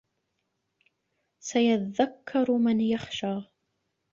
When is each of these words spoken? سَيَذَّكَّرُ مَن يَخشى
سَيَذَّكَّرُ 1.43 2.51
مَن 2.57 2.81
يَخشى 2.81 3.43